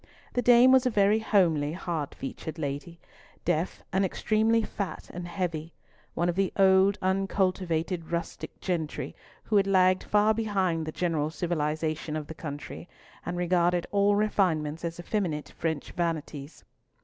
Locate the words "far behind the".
10.03-10.91